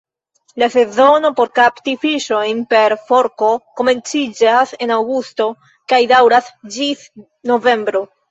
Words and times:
La 0.61 0.67
sezono 0.75 1.29
por 1.39 1.49
kapti 1.59 1.93
fiŝojn 2.05 2.63
per 2.71 2.95
forko 3.11 3.51
komenciĝas 3.81 4.73
en 4.85 4.95
aŭgusto 4.97 5.49
kaj 5.93 6.01
daŭras 6.15 6.51
ĝis 6.77 7.07
novembro. 7.53 8.03